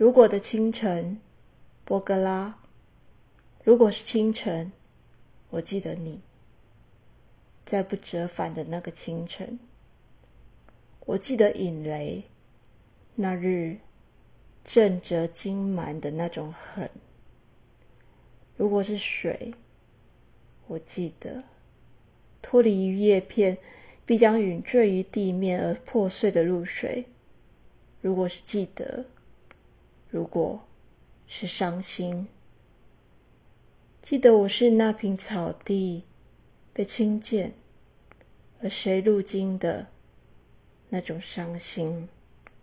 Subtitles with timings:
[0.00, 1.20] 如果的清晨，
[1.84, 2.58] 波格拉。
[3.62, 4.72] 如果是清晨，
[5.50, 6.22] 我记得你，
[7.66, 9.60] 在不折返的那个清晨。
[11.00, 12.24] 我记得引雷，
[13.16, 13.76] 那日
[14.64, 16.90] 震折金满的那种狠。
[18.56, 19.52] 如果是水，
[20.68, 21.44] 我记得
[22.40, 23.58] 脱离于叶片，
[24.06, 27.04] 必将陨坠于地面而破碎的露水。
[28.00, 29.04] 如果是记得，
[30.10, 30.66] 如果
[31.28, 32.26] 是伤心，
[34.02, 36.04] 记得我是那片草地
[36.72, 37.54] 被轻贱
[38.60, 39.86] 而谁路经的
[40.88, 42.08] 那种伤心。